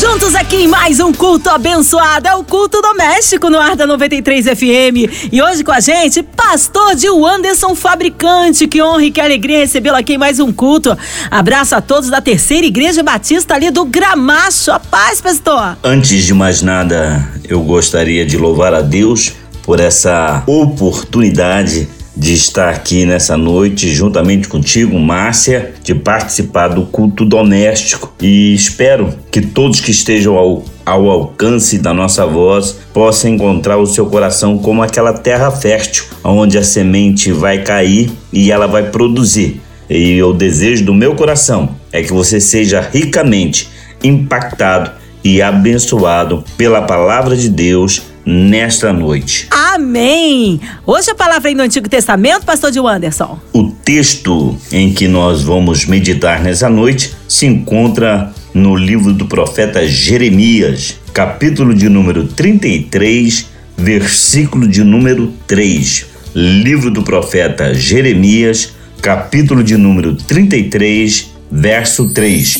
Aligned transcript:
Juntos 0.00 0.36
aqui 0.36 0.58
em 0.58 0.68
mais 0.68 1.00
um 1.00 1.12
culto 1.12 1.50
abençoado, 1.50 2.28
é 2.28 2.34
o 2.36 2.44
culto 2.44 2.80
doméstico 2.80 3.50
no 3.50 3.58
ar 3.58 3.74
da 3.74 3.84
93 3.84 4.46
FM. 4.46 5.28
E 5.32 5.42
hoje 5.42 5.64
com 5.64 5.72
a 5.72 5.80
gente, 5.80 6.22
pastor 6.22 6.94
de 6.94 7.08
Anderson 7.08 7.74
Fabricante. 7.74 8.68
Que 8.68 8.80
honra 8.80 9.02
e 9.02 9.10
que 9.10 9.20
alegria 9.20 9.58
recebê-lo 9.58 9.96
aqui 9.96 10.12
em 10.12 10.18
mais 10.18 10.38
um 10.38 10.52
culto. 10.52 10.96
Abraço 11.28 11.74
a 11.74 11.80
todos 11.80 12.10
da 12.10 12.20
terceira 12.20 12.64
igreja 12.64 13.02
batista 13.02 13.54
ali 13.54 13.72
do 13.72 13.84
Gramacho. 13.84 14.70
A 14.70 14.78
paz, 14.78 15.20
pastor. 15.20 15.76
Antes 15.82 16.22
de 16.22 16.32
mais 16.32 16.62
nada, 16.62 17.28
eu 17.48 17.60
gostaria 17.62 18.24
de 18.24 18.36
louvar 18.36 18.72
a 18.74 18.82
Deus 18.82 19.32
por 19.64 19.80
essa 19.80 20.44
oportunidade 20.46 21.88
de 22.18 22.34
estar 22.34 22.70
aqui 22.70 23.06
nessa 23.06 23.36
noite 23.36 23.92
juntamente 23.92 24.48
contigo, 24.48 24.98
Márcia, 24.98 25.72
de 25.84 25.94
participar 25.94 26.66
do 26.66 26.84
culto 26.84 27.24
doméstico 27.24 28.12
e 28.20 28.52
espero 28.52 29.14
que 29.30 29.40
todos 29.40 29.80
que 29.80 29.92
estejam 29.92 30.36
ao, 30.36 30.64
ao 30.84 31.08
alcance 31.08 31.78
da 31.78 31.94
nossa 31.94 32.26
voz 32.26 32.76
possam 32.92 33.30
encontrar 33.30 33.78
o 33.78 33.86
seu 33.86 34.06
coração 34.06 34.58
como 34.58 34.82
aquela 34.82 35.12
terra 35.12 35.48
fértil, 35.52 36.06
onde 36.24 36.58
a 36.58 36.64
semente 36.64 37.30
vai 37.30 37.62
cair 37.62 38.10
e 38.32 38.50
ela 38.50 38.66
vai 38.66 38.90
produzir. 38.90 39.60
E 39.88 40.20
o 40.20 40.32
desejo 40.32 40.86
do 40.86 40.92
meu 40.92 41.14
coração 41.14 41.70
é 41.92 42.02
que 42.02 42.12
você 42.12 42.40
seja 42.40 42.80
ricamente 42.80 43.68
impactado 44.02 44.90
e 45.22 45.40
abençoado 45.40 46.42
pela 46.56 46.82
palavra 46.82 47.36
de 47.36 47.48
Deus 47.48 48.02
nesta 48.28 48.92
noite. 48.92 49.48
Amém! 49.50 50.60
Hoje 50.84 51.10
a 51.10 51.14
palavra 51.14 51.48
aí 51.48 51.54
no 51.54 51.62
Antigo 51.62 51.88
Testamento, 51.88 52.44
pastor 52.44 52.70
de 52.70 52.78
Anderson. 52.78 53.40
O 53.54 53.70
texto 53.70 54.54
em 54.70 54.92
que 54.92 55.08
nós 55.08 55.42
vamos 55.42 55.86
meditar 55.86 56.42
nessa 56.42 56.68
noite 56.68 57.14
se 57.26 57.46
encontra 57.46 58.30
no 58.52 58.76
livro 58.76 59.14
do 59.14 59.24
profeta 59.24 59.88
Jeremias, 59.88 60.98
capítulo 61.14 61.74
de 61.74 61.88
número 61.88 62.26
33, 62.26 63.46
versículo 63.78 64.68
de 64.68 64.84
número 64.84 65.32
3. 65.46 66.06
Livro 66.34 66.90
do 66.90 67.02
profeta 67.02 67.72
Jeremias, 67.72 68.74
capítulo 69.00 69.64
de 69.64 69.78
número 69.78 70.14
33, 70.14 71.30
verso 71.50 72.12
3. 72.12 72.58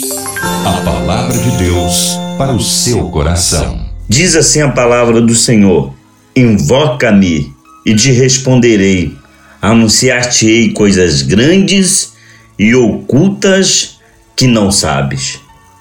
A 0.64 0.80
palavra 0.82 1.36
de 1.36 1.58
Deus 1.58 2.16
para 2.38 2.54
o 2.54 2.60
seu 2.60 3.10
coração. 3.10 3.87
Diz 4.08 4.34
assim 4.34 4.62
a 4.62 4.70
palavra 4.70 5.20
do 5.20 5.34
Senhor: 5.34 5.94
Invoca-me 6.34 7.52
e 7.84 7.94
te 7.94 8.10
responderei, 8.10 9.14
anunciar-te-ei 9.60 10.72
coisas 10.72 11.20
grandes 11.20 12.14
e 12.58 12.74
ocultas 12.74 13.98
que 14.34 14.46
não 14.46 14.72
sabes. 14.72 15.40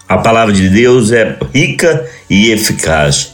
A 0.09 0.17
palavra 0.17 0.53
de 0.53 0.70
Deus 0.70 1.11
é 1.14 1.38
rica 1.53 2.05
e 2.30 2.52
eficaz. 2.52 3.33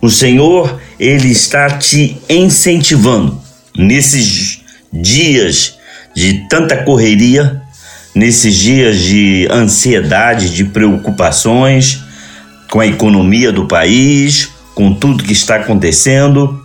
O 0.00 0.08
Senhor, 0.08 0.80
ele 1.00 1.30
está 1.30 1.70
te 1.70 2.16
incentivando 2.28 3.40
nesses 3.76 4.60
dias 4.92 5.76
de 6.14 6.46
tanta 6.48 6.76
correria, 6.84 7.60
nesses 8.14 8.54
dias 8.54 9.00
de 9.00 9.48
ansiedade, 9.50 10.54
de 10.54 10.64
preocupações, 10.64 12.06
com 12.70 12.80
a 12.80 12.86
economia 12.86 13.50
do 13.50 13.66
país, 13.66 14.50
com 14.74 14.94
tudo 14.94 15.24
que 15.24 15.32
está 15.32 15.56
acontecendo. 15.56 16.62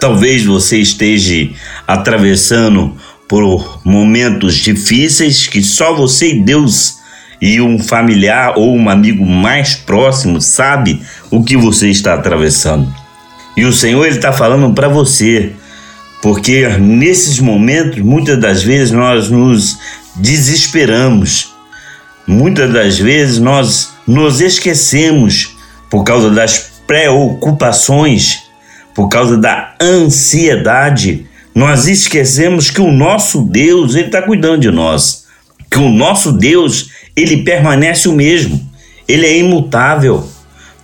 Talvez 0.00 0.44
você 0.44 0.78
esteja 0.78 1.50
atravessando 1.86 2.96
por 3.28 3.80
momentos 3.84 4.56
difíceis 4.56 5.46
que 5.46 5.62
só 5.62 5.94
você 5.94 6.34
e 6.34 6.40
Deus 6.40 6.96
e 7.40 7.60
um 7.60 7.78
familiar 7.78 8.54
ou 8.56 8.74
um 8.74 8.88
amigo 8.88 9.24
mais 9.24 9.74
próximo 9.74 10.40
sabe 10.40 11.02
o 11.30 11.44
que 11.44 11.56
você 11.56 11.88
está 11.88 12.14
atravessando. 12.14 12.92
E 13.56 13.64
o 13.64 13.72
Senhor 13.72 14.06
está 14.06 14.32
falando 14.32 14.72
para 14.74 14.88
você, 14.88 15.52
porque 16.22 16.68
nesses 16.78 17.38
momentos 17.38 17.98
muitas 18.00 18.38
das 18.38 18.62
vezes 18.62 18.90
nós 18.90 19.30
nos 19.30 19.78
desesperamos, 20.16 21.54
muitas 22.26 22.72
das 22.72 22.98
vezes 22.98 23.38
nós 23.38 23.95
nos 24.06 24.40
esquecemos 24.40 25.56
por 25.90 26.04
causa 26.04 26.30
das 26.30 26.70
preocupações, 26.86 28.44
por 28.94 29.08
causa 29.08 29.36
da 29.36 29.74
ansiedade. 29.80 31.26
Nós 31.54 31.86
esquecemos 31.88 32.70
que 32.70 32.80
o 32.80 32.92
nosso 32.92 33.42
Deus 33.42 33.94
ele 33.94 34.06
está 34.06 34.22
cuidando 34.22 34.60
de 34.60 34.70
nós, 34.70 35.26
que 35.70 35.78
o 35.78 35.88
nosso 35.88 36.32
Deus 36.32 36.90
ele 37.16 37.38
permanece 37.38 38.08
o 38.08 38.12
mesmo, 38.12 38.60
ele 39.08 39.26
é 39.26 39.38
imutável. 39.38 40.28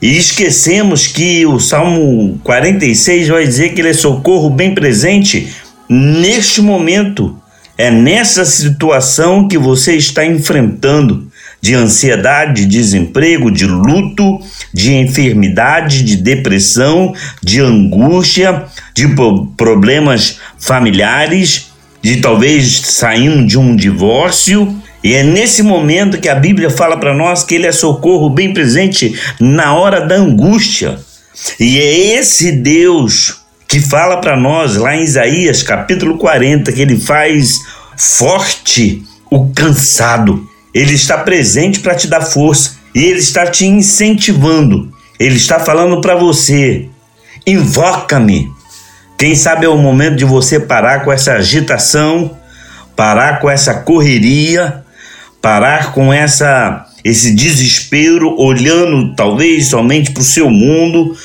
E 0.01 0.17
esquecemos 0.17 1.07
que 1.07 1.47
o 1.47 1.61
Salmo 1.61 2.41
46 2.43 3.29
vai 3.29 3.47
dizer 3.47 3.73
que 3.73 3.81
ele 3.81 3.91
é 3.91 3.95
socorro 3.95 4.51
bem 4.51 4.75
presente 4.75 5.49
neste 5.89 6.61
momento. 6.61 7.39
É 7.79 7.91
nessa 7.91 8.45
situação 8.45 9.47
que 9.47 9.57
você 9.57 9.95
está 9.95 10.27
enfrentando 10.27 11.31
de 11.63 11.75
ansiedade, 11.77 12.63
de 12.63 12.67
desemprego, 12.67 13.49
de 13.49 13.67
luto, 13.67 14.41
de 14.75 14.95
enfermidade, 14.95 16.03
de 16.03 16.17
depressão, 16.17 17.15
de 17.41 17.61
angústia, 17.61 18.65
de 18.93 19.07
problemas 19.57 20.41
familiares, 20.59 21.71
de 22.03 22.17
talvez 22.17 22.81
saindo 22.81 23.47
de 23.47 23.57
um 23.57 23.77
divórcio. 23.77 24.77
E 25.05 25.15
é 25.15 25.23
nesse 25.23 25.63
momento 25.63 26.21
que 26.21 26.29
a 26.29 26.35
Bíblia 26.35 26.69
fala 26.69 26.97
para 26.97 27.15
nós 27.15 27.45
que 27.45 27.55
ele 27.55 27.69
é 27.69 27.73
socorro 27.73 28.29
bem 28.29 28.53
presente 28.53 29.17
na 29.39 29.73
hora 29.75 30.01
da 30.01 30.17
angústia. 30.17 30.99
E 31.61 31.79
é 31.79 32.19
esse 32.19 32.51
Deus 32.51 33.41
que 33.69 33.79
fala 33.79 34.17
para 34.17 34.37
nós 34.37 34.77
lá 34.77 34.97
em 34.97 35.03
Isaías 35.03 35.63
capítulo 35.63 36.19
40 36.19 36.73
que 36.73 36.83
ele 36.83 36.99
faz 36.99 37.61
forte 37.97 39.03
o 39.31 39.47
cansado. 39.51 40.52
Ele 40.75 40.95
está 40.95 41.19
presente 41.19 41.81
para 41.81 41.95
te 41.95 42.07
dar 42.07 42.23
força 42.23 42.77
e 42.95 43.05
ele 43.05 43.19
está 43.19 43.47
te 43.47 43.67
incentivando. 43.67 44.93
Ele 45.19 45.37
está 45.37 45.61
falando 45.61 46.01
para 46.01 46.15
você: 46.15 46.89
invoca-me. 47.47 48.51
Quem 49.19 49.35
sabe 49.35 49.67
é 49.67 49.69
o 49.69 49.77
momento 49.77 50.17
de 50.17 50.25
você 50.25 50.59
parar 50.59 51.05
com 51.05 51.13
essa 51.13 51.35
agitação, 51.35 52.37
parar 52.97 53.39
com 53.41 53.49
essa 53.49 53.75
correria, 53.75 54.83
parar 55.41 55.93
com 55.93 56.13
essa 56.13 56.87
esse 57.05 57.35
desespero, 57.35 58.37
olhando 58.39 59.15
talvez 59.17 59.69
somente 59.69 60.13
para 60.13 60.21
o 60.21 60.25
seu 60.25 60.49
mundo, 60.49 61.17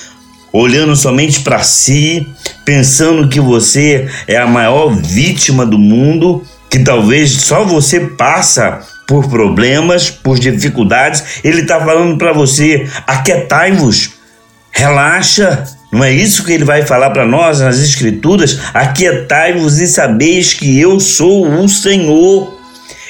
olhando 0.52 0.96
somente 0.96 1.41
para 1.41 1.59
si, 1.59 2.25
pensando 2.66 3.29
que 3.29 3.40
você 3.40 4.09
é 4.28 4.38
a 4.38 4.47
maior 4.47 4.90
vítima 4.90 5.66
do 5.66 5.78
mundo, 5.78 6.44
que 6.69 6.79
talvez 6.79 7.31
só 7.31 7.64
você 7.64 8.00
passa 8.00 8.87
por 9.07 9.29
problemas, 9.29 10.12
por 10.12 10.38
dificuldades. 10.38 11.41
Ele 11.44 11.62
está 11.62 11.79
falando 11.79 12.18
para 12.18 12.34
você: 12.34 12.85
aquietai-vos, 13.07 14.12
relaxa. 14.69 15.63
Não 15.90 16.03
é 16.03 16.12
isso 16.12 16.44
que 16.44 16.51
ele 16.51 16.66
vai 16.66 16.85
falar 16.85 17.12
para 17.12 17.25
nós 17.25 17.62
nas 17.62 17.79
Escrituras? 17.79 18.59
Aquietai-vos 18.73 19.79
e 19.79 19.88
sabeis 19.88 20.53
que 20.53 20.78
eu 20.78 21.00
sou 21.00 21.47
o 21.47 21.69
Senhor. 21.69 22.57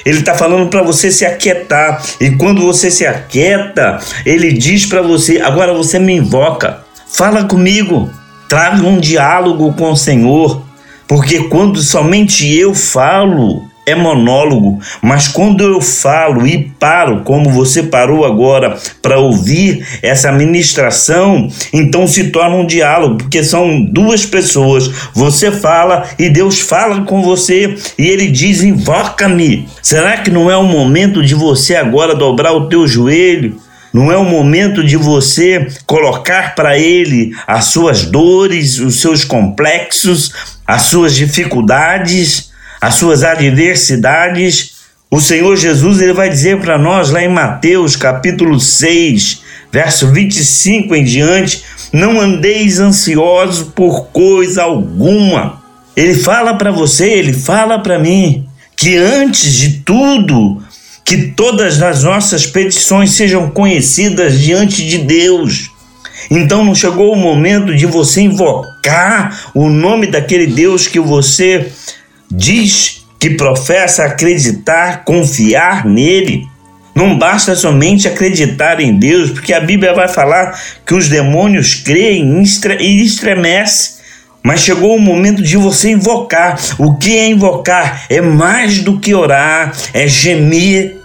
Ele 0.06 0.20
está 0.20 0.32
falando 0.32 0.70
para 0.70 0.82
você 0.82 1.10
se 1.10 1.26
aquietar. 1.26 2.00
E 2.20 2.30
quando 2.30 2.62
você 2.62 2.88
se 2.88 3.04
aquieta, 3.04 3.98
ele 4.24 4.52
diz 4.52 4.86
para 4.86 5.02
você: 5.02 5.40
agora 5.40 5.74
você 5.74 5.98
me 5.98 6.14
invoca, 6.14 6.84
fala 7.12 7.44
comigo, 7.44 8.08
traga 8.48 8.86
um 8.86 9.00
diálogo 9.00 9.72
com 9.74 9.90
o 9.90 9.96
Senhor. 9.96 10.62
Porque 11.08 11.44
quando 11.48 11.82
somente 11.82 12.46
eu 12.46 12.74
falo, 12.74 13.67
é 13.88 13.94
monólogo, 13.94 14.78
mas 15.00 15.28
quando 15.28 15.64
eu 15.64 15.80
falo 15.80 16.46
e 16.46 16.70
paro, 16.78 17.22
como 17.24 17.50
você 17.50 17.82
parou 17.82 18.24
agora, 18.24 18.76
para 19.00 19.18
ouvir 19.18 19.86
essa 20.02 20.30
ministração, 20.30 21.48
então 21.72 22.06
se 22.06 22.30
torna 22.30 22.56
um 22.56 22.66
diálogo, 22.66 23.16
porque 23.16 23.42
são 23.42 23.82
duas 23.82 24.26
pessoas. 24.26 24.90
Você 25.14 25.50
fala 25.50 26.06
e 26.18 26.28
Deus 26.28 26.60
fala 26.60 27.02
com 27.02 27.22
você 27.22 27.76
e 27.98 28.06
ele 28.06 28.28
diz: 28.28 28.62
invoca-me. 28.62 29.66
Será 29.82 30.18
que 30.18 30.30
não 30.30 30.50
é 30.50 30.56
o 30.56 30.64
momento 30.64 31.24
de 31.24 31.34
você 31.34 31.74
agora 31.74 32.14
dobrar 32.14 32.52
o 32.52 32.68
teu 32.68 32.86
joelho? 32.86 33.58
Não 33.92 34.12
é 34.12 34.16
o 34.18 34.24
momento 34.24 34.84
de 34.84 34.96
você 34.96 35.66
colocar 35.86 36.54
para 36.54 36.78
ele 36.78 37.34
as 37.46 37.66
suas 37.66 38.04
dores, 38.04 38.78
os 38.78 39.00
seus 39.00 39.24
complexos, 39.24 40.32
as 40.66 40.82
suas 40.82 41.14
dificuldades? 41.14 42.47
As 42.80 42.94
suas 42.94 43.24
adversidades, 43.24 44.78
o 45.10 45.20
Senhor 45.20 45.56
Jesus 45.56 46.00
ele 46.00 46.12
vai 46.12 46.28
dizer 46.28 46.60
para 46.60 46.78
nós 46.78 47.10
lá 47.10 47.22
em 47.22 47.28
Mateus 47.28 47.96
capítulo 47.96 48.60
6, 48.60 49.42
verso 49.72 50.12
25 50.12 50.94
em 50.94 51.04
diante, 51.04 51.62
Não 51.92 52.20
andeis 52.20 52.78
ansiosos 52.78 53.68
por 53.74 54.06
coisa 54.08 54.62
alguma. 54.62 55.62
Ele 55.96 56.14
fala 56.14 56.54
para 56.54 56.70
você, 56.70 57.08
ele 57.08 57.32
fala 57.32 57.78
para 57.80 57.98
mim 57.98 58.46
que 58.76 58.96
antes 58.96 59.52
de 59.52 59.80
tudo, 59.80 60.62
que 61.04 61.32
todas 61.32 61.82
as 61.82 62.04
nossas 62.04 62.46
petições 62.46 63.10
sejam 63.12 63.50
conhecidas 63.50 64.38
diante 64.38 64.86
de 64.86 64.98
Deus. 64.98 65.70
Então 66.30 66.62
não 66.62 66.74
chegou 66.74 67.12
o 67.12 67.16
momento 67.16 67.74
de 67.74 67.86
você 67.86 68.20
invocar 68.20 69.50
o 69.54 69.68
nome 69.68 70.06
daquele 70.06 70.46
Deus 70.46 70.86
que 70.86 71.00
você 71.00 71.72
diz 72.30 73.06
que 73.18 73.30
professa 73.30 74.04
acreditar, 74.04 75.04
confiar 75.04 75.84
nele. 75.84 76.46
Não 76.94 77.16
basta 77.16 77.54
somente 77.54 78.08
acreditar 78.08 78.80
em 78.80 78.98
Deus, 78.98 79.30
porque 79.30 79.52
a 79.52 79.60
Bíblia 79.60 79.94
vai 79.94 80.08
falar 80.08 80.58
que 80.84 80.94
os 80.94 81.08
demônios 81.08 81.74
creem 81.74 82.42
e 82.80 83.02
estremecem. 83.02 83.98
Mas 84.42 84.60
chegou 84.60 84.96
o 84.96 85.00
momento 85.00 85.42
de 85.42 85.56
você 85.56 85.90
invocar. 85.90 86.58
O 86.78 86.96
que 86.96 87.16
é 87.16 87.28
invocar? 87.28 88.04
É 88.08 88.20
mais 88.20 88.80
do 88.80 88.98
que 88.98 89.14
orar, 89.14 89.72
é 89.92 90.06
gemer, 90.06 90.96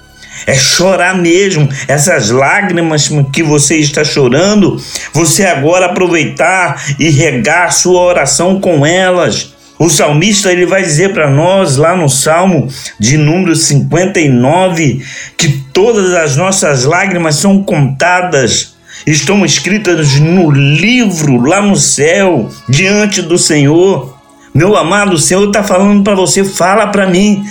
é 0.47 0.55
chorar 0.55 1.17
mesmo. 1.17 1.67
Essas 1.87 2.29
lágrimas 2.29 3.09
que 3.31 3.43
você 3.43 3.77
está 3.77 4.03
chorando, 4.03 4.81
você 5.11 5.45
agora 5.45 5.87
aproveitar 5.87 6.83
e 6.99 7.09
regar 7.09 7.71
sua 7.73 8.01
oração 8.01 8.59
com 8.59 8.85
elas. 8.85 9.52
O 9.83 9.89
salmista 9.89 10.49
ele 10.49 10.65
vai 10.65 10.81
dizer 10.81 11.11
para 11.11 11.29
nós 11.29 11.75
lá 11.75 11.93
no 11.93 12.07
Salmo 12.07 12.69
de 12.97 13.17
número 13.17 13.53
59 13.53 15.05
que 15.37 15.61
todas 15.73 16.13
as 16.13 16.37
nossas 16.37 16.85
lágrimas 16.85 17.35
são 17.35 17.61
contadas, 17.61 18.77
estão 19.05 19.43
escritas 19.43 20.21
no 20.21 20.49
livro 20.49 21.41
lá 21.41 21.61
no 21.61 21.75
céu, 21.75 22.49
diante 22.69 23.21
do 23.21 23.37
Senhor. 23.37 24.17
Meu 24.53 24.73
amado, 24.77 25.15
o 25.15 25.19
Senhor 25.19 25.45
está 25.47 25.61
falando 25.61 26.01
para 26.01 26.15
você, 26.15 26.45
fala 26.45 26.87
para 26.87 27.05
mim, 27.05 27.43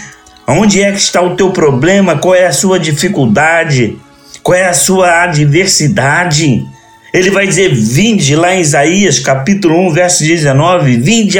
onde 0.48 0.80
é 0.80 0.90
que 0.90 1.00
está 1.00 1.20
o 1.20 1.36
teu 1.36 1.50
problema, 1.50 2.16
qual 2.16 2.34
é 2.34 2.46
a 2.46 2.52
sua 2.52 2.80
dificuldade, 2.80 3.98
qual 4.42 4.56
é 4.56 4.70
a 4.70 4.72
sua 4.72 5.24
adversidade. 5.24 6.64
Ele 7.12 7.30
vai 7.30 7.46
dizer: 7.46 7.74
Vinde 7.74 8.34
lá 8.34 8.54
em 8.54 8.60
Isaías, 8.60 9.18
capítulo 9.18 9.86
1, 9.88 9.92
verso 9.92 10.24
19: 10.24 10.96
Vinde 10.96 11.38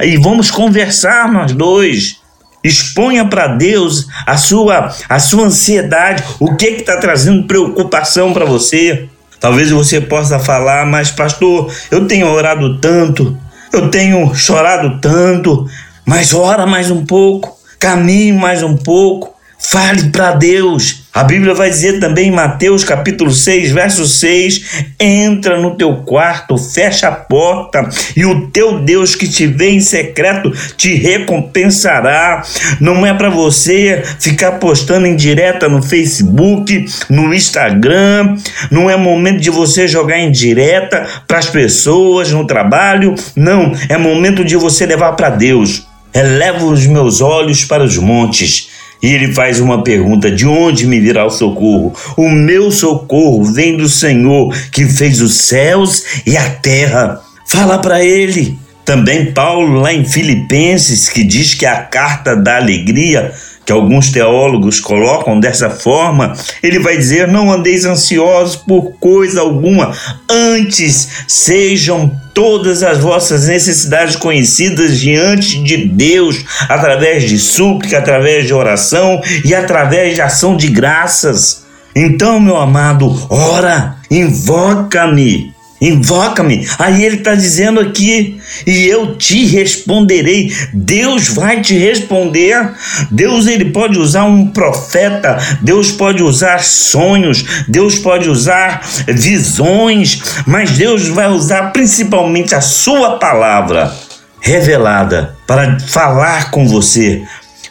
e 0.00 0.16
vamos 0.16 0.50
conversar 0.50 1.30
nós 1.32 1.52
dois. 1.52 2.20
Exponha 2.62 3.24
para 3.24 3.48
Deus 3.48 4.06
a 4.24 4.36
sua, 4.36 4.94
a 5.08 5.18
sua 5.18 5.46
ansiedade, 5.46 6.22
o 6.38 6.54
que 6.54 6.66
está 6.66 6.96
trazendo 6.98 7.48
preocupação 7.48 8.32
para 8.32 8.44
você. 8.44 9.08
Talvez 9.40 9.72
você 9.72 10.00
possa 10.00 10.38
falar, 10.38 10.86
mas 10.86 11.10
pastor, 11.10 11.74
eu 11.90 12.06
tenho 12.06 12.28
orado 12.28 12.78
tanto, 12.78 13.36
eu 13.72 13.90
tenho 13.90 14.32
chorado 14.36 15.00
tanto, 15.00 15.66
mas 16.06 16.32
ora 16.32 16.64
mais 16.64 16.92
um 16.92 17.04
pouco, 17.04 17.58
caminhe 17.80 18.32
mais 18.32 18.62
um 18.62 18.76
pouco, 18.76 19.31
fale 19.62 20.10
para 20.10 20.32
Deus, 20.32 21.02
a 21.14 21.24
Bíblia 21.24 21.52
vai 21.52 21.68
dizer 21.68 22.00
também 22.00 22.28
em 22.28 22.34
Mateus 22.34 22.84
capítulo 22.84 23.30
6, 23.30 23.70
verso 23.70 24.06
6: 24.06 24.84
entra 24.98 25.60
no 25.60 25.76
teu 25.76 25.96
quarto, 25.96 26.56
fecha 26.56 27.08
a 27.08 27.12
porta, 27.12 27.86
e 28.16 28.24
o 28.24 28.48
teu 28.48 28.78
Deus 28.78 29.14
que 29.14 29.28
te 29.28 29.46
vê 29.46 29.68
em 29.70 29.80
secreto 29.80 30.50
te 30.74 30.94
recompensará. 30.94 32.42
Não 32.80 33.04
é 33.06 33.12
para 33.12 33.28
você 33.28 34.02
ficar 34.18 34.52
postando 34.52 35.06
em 35.06 35.14
direta 35.14 35.68
no 35.68 35.82
Facebook, 35.82 36.86
no 37.10 37.34
Instagram, 37.34 38.36
não 38.70 38.88
é 38.88 38.96
momento 38.96 39.40
de 39.40 39.50
você 39.50 39.86
jogar 39.86 40.18
em 40.18 40.32
direta 40.32 41.06
para 41.28 41.38
as 41.38 41.50
pessoas 41.50 42.30
no 42.30 42.46
trabalho, 42.46 43.14
não, 43.36 43.74
é 43.86 43.98
momento 43.98 44.42
de 44.42 44.56
você 44.56 44.86
levar 44.86 45.12
para 45.12 45.28
Deus. 45.28 45.86
Eleva 46.14 46.64
os 46.64 46.86
meus 46.86 47.20
olhos 47.20 47.66
para 47.66 47.84
os 47.84 47.98
montes 47.98 48.71
e 49.02 49.12
ele 49.12 49.34
faz 49.34 49.58
uma 49.58 49.82
pergunta: 49.82 50.30
de 50.30 50.46
onde 50.46 50.86
me 50.86 51.00
virá 51.00 51.26
o 51.26 51.30
socorro? 51.30 51.92
O 52.16 52.28
meu 52.28 52.70
socorro 52.70 53.44
vem 53.44 53.76
do 53.76 53.88
Senhor 53.88 54.54
que 54.70 54.86
fez 54.86 55.20
os 55.20 55.34
céus 55.34 56.22
e 56.24 56.36
a 56.36 56.48
terra. 56.48 57.20
Fala 57.46 57.78
para 57.78 58.04
ele. 58.04 58.58
Também 58.84 59.32
Paulo, 59.32 59.80
lá 59.80 59.92
em 59.92 60.04
Filipenses, 60.04 61.08
que 61.08 61.22
diz 61.22 61.54
que 61.54 61.64
a 61.64 61.82
carta 61.82 62.34
da 62.34 62.56
alegria 62.56 63.32
que 63.64 63.72
alguns 63.72 64.10
teólogos 64.10 64.80
colocam 64.80 65.38
dessa 65.38 65.70
forma, 65.70 66.34
ele 66.62 66.78
vai 66.78 66.96
dizer: 66.96 67.28
não 67.28 67.50
andeis 67.50 67.84
ansiosos 67.84 68.56
por 68.56 68.92
coisa 68.98 69.40
alguma, 69.40 69.92
antes 70.28 71.24
sejam 71.28 72.10
todas 72.34 72.82
as 72.82 72.98
vossas 72.98 73.46
necessidades 73.46 74.16
conhecidas 74.16 74.98
diante 74.98 75.62
de 75.62 75.86
Deus, 75.86 76.44
através 76.68 77.28
de 77.28 77.38
súplica, 77.38 77.98
através 77.98 78.46
de 78.46 78.54
oração 78.54 79.20
e 79.44 79.54
através 79.54 80.14
de 80.14 80.22
ação 80.22 80.56
de 80.56 80.68
graças. 80.68 81.62
Então, 81.94 82.40
meu 82.40 82.56
amado, 82.56 83.26
ora, 83.28 83.96
invoca-me 84.10 85.51
Invoca-me. 85.82 86.64
Aí 86.78 87.04
ele 87.04 87.16
está 87.16 87.34
dizendo 87.34 87.80
aqui, 87.80 88.40
e 88.64 88.86
eu 88.86 89.16
te 89.16 89.44
responderei. 89.44 90.54
Deus 90.72 91.26
vai 91.26 91.60
te 91.60 91.76
responder. 91.76 92.70
Deus 93.10 93.48
ele 93.48 93.64
pode 93.66 93.98
usar 93.98 94.22
um 94.22 94.46
profeta, 94.46 95.36
Deus 95.60 95.90
pode 95.90 96.22
usar 96.22 96.62
sonhos, 96.62 97.64
Deus 97.66 97.98
pode 97.98 98.30
usar 98.30 98.80
visões, 99.08 100.22
mas 100.46 100.70
Deus 100.70 101.08
vai 101.08 101.28
usar 101.28 101.72
principalmente 101.72 102.54
a 102.54 102.60
sua 102.60 103.18
palavra 103.18 103.92
revelada 104.40 105.36
para 105.48 105.80
falar 105.80 106.52
com 106.52 106.64
você, 106.68 107.22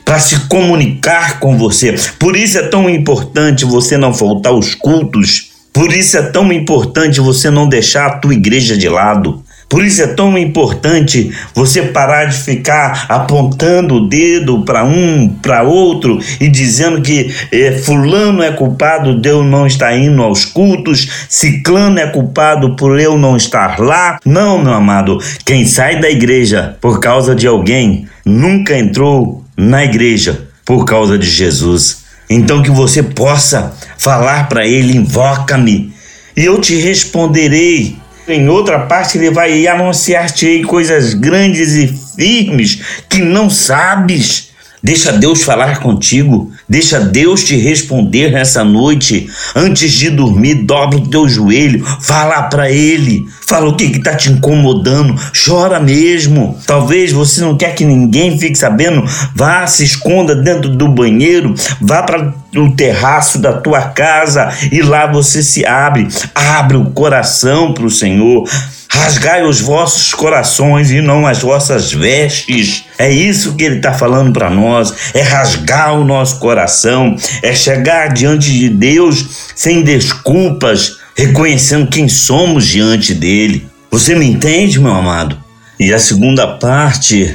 para 0.03 0.19
se 0.19 0.37
comunicar 0.47 1.39
com 1.39 1.57
você. 1.57 1.95
Por 2.19 2.35
isso 2.35 2.57
é 2.57 2.63
tão 2.67 2.89
importante 2.89 3.63
você 3.63 3.97
não 3.97 4.13
faltar 4.13 4.51
aos 4.51 4.75
cultos 4.75 5.50
por 5.73 5.93
isso 5.93 6.17
é 6.17 6.23
tão 6.23 6.51
importante 6.51 7.21
você 7.21 7.49
não 7.49 7.67
deixar 7.67 8.05
a 8.07 8.17
tua 8.17 8.33
igreja 8.33 8.77
de 8.77 8.89
lado. 8.89 9.43
Por 9.71 9.85
isso 9.85 10.01
é 10.01 10.07
tão 10.07 10.37
importante 10.37 11.31
você 11.55 11.81
parar 11.81 12.25
de 12.25 12.35
ficar 12.35 13.05
apontando 13.07 13.95
o 13.95 14.09
dedo 14.09 14.65
para 14.65 14.83
um, 14.83 15.29
para 15.41 15.63
outro 15.63 16.19
e 16.41 16.49
dizendo 16.49 17.01
que 17.01 17.33
é, 17.53 17.71
fulano 17.71 18.43
é 18.43 18.51
culpado 18.51 19.17
de 19.17 19.29
eu 19.29 19.45
não 19.45 19.65
estar 19.65 19.97
indo 19.97 20.21
aos 20.21 20.43
cultos, 20.43 21.25
ciclano 21.29 21.99
é 21.99 22.07
culpado 22.07 22.75
por 22.75 22.99
eu 22.99 23.17
não 23.17 23.37
estar 23.37 23.79
lá. 23.79 24.19
Não, 24.25 24.61
meu 24.61 24.73
amado, 24.73 25.19
quem 25.45 25.65
sai 25.65 26.01
da 26.01 26.09
igreja 26.09 26.75
por 26.81 26.99
causa 26.99 27.33
de 27.33 27.47
alguém 27.47 28.09
nunca 28.25 28.77
entrou 28.77 29.41
na 29.55 29.85
igreja 29.85 30.49
por 30.65 30.83
causa 30.83 31.17
de 31.17 31.29
Jesus. 31.29 32.00
Então 32.33 32.63
que 32.63 32.71
você 32.71 33.03
possa 33.03 33.73
falar 33.97 34.47
para 34.47 34.65
ele: 34.65 34.95
invoca-me, 34.95 35.93
e 36.35 36.45
eu 36.45 36.59
te 36.61 36.75
responderei. 36.75 37.99
Em 38.27 38.47
outra 38.47 38.79
parte, 38.79 39.17
ele 39.17 39.31
vai 39.31 39.67
anunciar-te 39.67 40.61
coisas 40.63 41.13
grandes 41.13 41.73
e 41.73 41.87
firmes 42.15 42.81
que 43.09 43.21
não 43.21 43.49
sabes. 43.49 44.50
Deixa 44.83 45.11
Deus 45.11 45.43
falar 45.43 45.79
contigo, 45.79 46.51
deixa 46.67 46.99
Deus 46.99 47.43
te 47.43 47.55
responder 47.55 48.31
nessa 48.31 48.63
noite. 48.63 49.29
Antes 49.55 49.91
de 49.91 50.09
dormir, 50.09 50.63
dobra 50.63 50.97
o 50.97 51.07
teu 51.07 51.29
joelho, 51.29 51.85
fala 52.01 52.41
para 52.43 52.71
Ele, 52.71 53.23
fala 53.45 53.69
o 53.69 53.75
que 53.75 53.85
está 53.85 54.15
te 54.15 54.31
incomodando, 54.31 55.15
chora 55.45 55.79
mesmo. 55.79 56.57
Talvez 56.65 57.11
você 57.11 57.41
não 57.41 57.55
quer 57.55 57.75
que 57.75 57.85
ninguém 57.85 58.39
fique 58.39 58.57
sabendo, 58.57 59.03
vá, 59.35 59.67
se 59.67 59.83
esconda 59.83 60.35
dentro 60.35 60.69
do 60.69 60.87
banheiro, 60.87 61.53
vá 61.79 62.01
para 62.01 62.33
o 62.55 62.71
terraço 62.75 63.39
da 63.39 63.53
tua 63.53 63.81
casa 63.81 64.49
e 64.71 64.81
lá 64.81 65.07
você 65.07 65.41
se 65.41 65.65
abre, 65.65 66.07
abre 66.35 66.77
o 66.77 66.91
coração 66.91 67.73
para 67.73 67.85
o 67.85 67.89
Senhor. 67.89 68.49
Rasgai 68.93 69.43
os 69.43 69.61
vossos 69.61 70.13
corações 70.13 70.91
e 70.91 70.99
não 70.99 71.25
as 71.25 71.39
vossas 71.39 71.93
vestes. 71.93 72.83
É 72.99 73.09
isso 73.09 73.55
que 73.55 73.63
ele 73.63 73.77
está 73.77 73.93
falando 73.93 74.33
para 74.33 74.49
nós. 74.49 74.93
É 75.13 75.21
rasgar 75.21 75.93
o 75.93 76.03
nosso 76.03 76.39
coração. 76.39 77.15
É 77.41 77.53
chegar 77.53 78.09
diante 78.09 78.51
de 78.51 78.67
Deus 78.67 79.53
sem 79.55 79.81
desculpas, 79.81 80.97
reconhecendo 81.15 81.87
quem 81.87 82.09
somos 82.09 82.67
diante 82.67 83.13
dele. 83.13 83.65
Você 83.89 84.13
me 84.13 84.25
entende, 84.25 84.77
meu 84.77 84.93
amado? 84.93 85.37
E 85.79 85.93
a 85.93 85.99
segunda 85.99 86.45
parte 86.45 87.33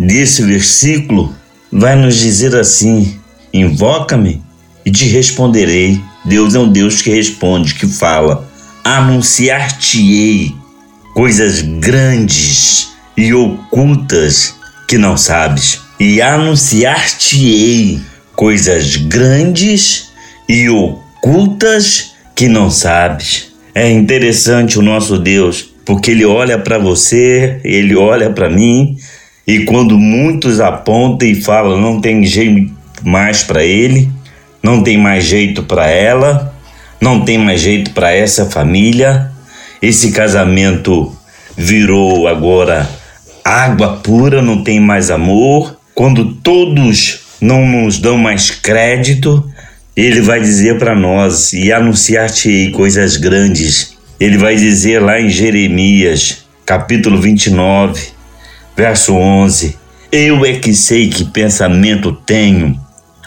desse 0.00 0.42
versículo 0.42 1.34
vai 1.70 1.96
nos 1.96 2.16
dizer 2.16 2.56
assim: 2.56 3.20
Invoca-me 3.52 4.43
e 4.84 4.90
te 4.90 5.06
responderei. 5.06 6.00
Deus 6.24 6.54
é 6.54 6.58
um 6.58 6.70
Deus 6.70 7.02
que 7.02 7.10
responde, 7.10 7.74
que 7.74 7.86
fala. 7.86 8.48
Anunciar-te-ei 8.82 10.54
coisas 11.14 11.60
grandes 11.60 12.88
e 13.16 13.32
ocultas 13.32 14.54
que 14.88 14.98
não 14.98 15.16
sabes, 15.16 15.80
e 15.98 16.20
anunciar-te-ei 16.20 18.00
coisas 18.34 18.96
grandes 18.96 20.10
e 20.48 20.68
ocultas 20.68 22.12
que 22.34 22.48
não 22.48 22.70
sabes. 22.70 23.52
É 23.74 23.90
interessante 23.90 24.78
o 24.78 24.82
nosso 24.82 25.18
Deus, 25.18 25.68
porque 25.84 26.10
ele 26.10 26.24
olha 26.24 26.58
para 26.58 26.78
você, 26.78 27.60
ele 27.64 27.94
olha 27.94 28.30
para 28.30 28.50
mim, 28.50 28.96
e 29.46 29.60
quando 29.60 29.98
muitos 29.98 30.60
apontam 30.60 31.28
e 31.28 31.34
falam 31.34 31.80
não 31.80 32.00
tem 32.00 32.24
jeito 32.24 32.72
mais 33.02 33.42
para 33.42 33.64
ele, 33.64 34.10
não 34.64 34.82
tem 34.82 34.96
mais 34.96 35.24
jeito 35.24 35.62
para 35.62 35.86
ela, 35.90 36.54
não 36.98 37.22
tem 37.22 37.36
mais 37.36 37.60
jeito 37.60 37.90
para 37.90 38.10
essa 38.12 38.46
família, 38.46 39.30
esse 39.82 40.10
casamento 40.10 41.14
virou 41.54 42.26
agora 42.26 42.88
água 43.44 43.98
pura, 43.98 44.40
não 44.40 44.64
tem 44.64 44.80
mais 44.80 45.10
amor. 45.10 45.76
Quando 45.94 46.36
todos 46.36 47.20
não 47.42 47.66
nos 47.66 47.98
dão 47.98 48.16
mais 48.16 48.50
crédito, 48.50 49.46
ele 49.94 50.22
vai 50.22 50.40
dizer 50.40 50.78
para 50.78 50.94
nós 50.94 51.52
e 51.52 51.70
anunciar-te 51.70 52.70
coisas 52.70 53.18
grandes. 53.18 53.98
Ele 54.18 54.38
vai 54.38 54.56
dizer 54.56 54.98
lá 54.98 55.20
em 55.20 55.28
Jeremias, 55.28 56.46
capítulo 56.64 57.20
29, 57.20 58.02
verso 58.74 59.12
11: 59.12 59.76
Eu 60.10 60.42
é 60.46 60.54
que 60.54 60.72
sei 60.72 61.10
que 61.10 61.26
pensamento 61.26 62.12
tenho 62.12 62.82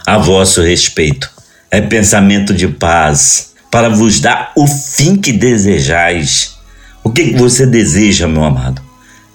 a 0.08 0.18
vosso 0.18 0.62
respeito. 0.62 1.30
É 1.70 1.82
pensamento 1.82 2.54
de 2.54 2.66
paz, 2.66 3.54
para 3.70 3.90
vos 3.90 4.22
dar 4.22 4.54
o 4.56 4.66
fim 4.66 5.18
que 5.18 5.34
desejais. 5.34 6.56
O 7.04 7.10
que, 7.10 7.32
que 7.32 7.36
você 7.36 7.68
deseja, 7.68 8.26
meu 8.26 8.46
amado? 8.46 8.82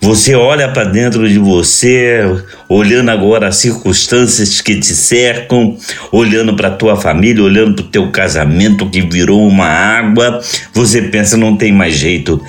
Você 0.01 0.35
olha 0.35 0.69
para 0.73 0.85
dentro 0.85 1.29
de 1.29 1.39
você, 1.39 2.23
olhando 2.69 3.11
agora 3.11 3.49
as 3.49 3.57
circunstâncias 3.57 4.63
que 4.63 4.81
te 4.81 4.95
cercam, 4.95 5.77
olhando 6.11 6.57
para 6.57 6.71
tua 6.71 6.97
família, 6.97 7.45
olhando 7.45 7.75
para 7.75 7.85
o 7.85 7.89
teu 7.89 8.11
casamento 8.11 8.89
que 8.89 9.03
virou 9.03 9.47
uma 9.47 9.69
água. 9.69 10.41
Você 10.73 11.03
pensa 11.03 11.37
não 11.37 11.55
tem 11.55 11.71
mais 11.71 11.95
jeito, 11.95 12.43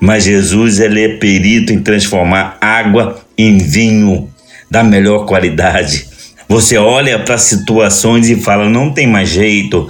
mas 0.00 0.24
Jesus 0.24 0.80
ele 0.80 1.04
é 1.04 1.08
perito 1.18 1.72
em 1.72 1.80
transformar 1.80 2.56
água 2.60 3.22
em 3.36 3.58
vinho 3.58 4.28
da 4.70 4.82
melhor 4.82 5.24
qualidade. 5.26 6.07
Você 6.48 6.78
olha 6.78 7.18
para 7.18 7.36
situações 7.36 8.30
e 8.30 8.40
fala 8.40 8.70
não 8.70 8.90
tem 8.90 9.06
mais 9.06 9.28
jeito, 9.28 9.86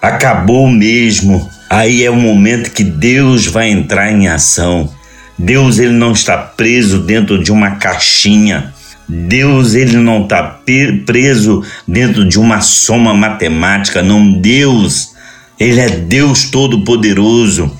acabou 0.00 0.68
mesmo. 0.68 1.50
Aí 1.68 2.04
é 2.04 2.10
o 2.10 2.14
momento 2.14 2.70
que 2.70 2.84
Deus 2.84 3.46
vai 3.46 3.70
entrar 3.70 4.12
em 4.12 4.28
ação. 4.28 4.88
Deus 5.36 5.80
ele 5.80 5.92
não 5.92 6.12
está 6.12 6.38
preso 6.38 7.00
dentro 7.00 7.42
de 7.42 7.50
uma 7.50 7.72
caixinha. 7.72 8.72
Deus 9.08 9.74
ele 9.74 9.96
não 9.96 10.22
está 10.22 10.60
preso 11.04 11.64
dentro 11.86 12.24
de 12.24 12.38
uma 12.38 12.60
soma 12.60 13.12
matemática, 13.12 14.00
não. 14.00 14.32
Deus, 14.32 15.12
ele 15.58 15.80
é 15.80 15.88
Deus 15.88 16.44
todo-poderoso. 16.44 17.70